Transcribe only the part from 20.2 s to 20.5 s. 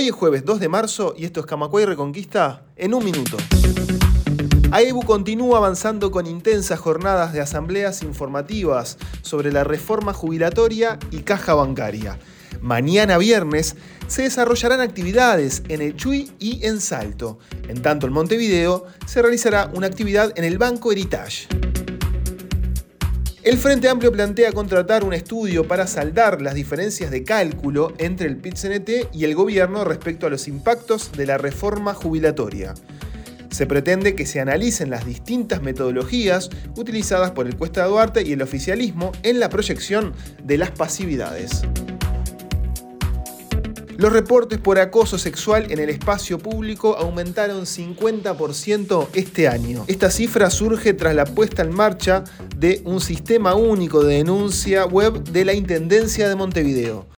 en